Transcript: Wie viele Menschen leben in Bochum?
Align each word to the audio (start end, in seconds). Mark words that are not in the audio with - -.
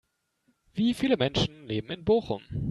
Wie 0.73 0.95
viele 0.95 1.15
Menschen 1.15 1.67
leben 1.67 1.91
in 1.91 2.03
Bochum? 2.03 2.41